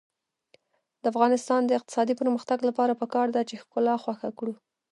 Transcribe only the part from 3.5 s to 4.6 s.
ښکلا خوښه کړو.